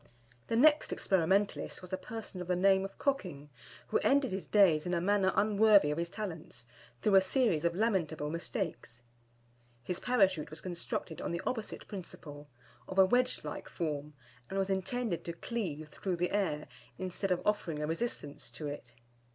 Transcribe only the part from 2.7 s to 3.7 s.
of Cocking,